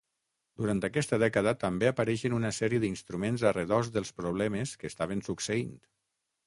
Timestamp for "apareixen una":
1.91-2.51